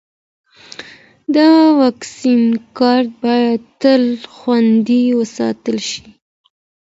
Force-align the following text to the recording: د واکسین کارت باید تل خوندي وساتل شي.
د 1.33 1.35
واکسین 1.81 2.43
کارت 2.79 3.09
باید 3.23 3.61
تل 3.81 4.03
خوندي 4.35 5.03
وساتل 5.19 5.77
شي. 5.89 6.03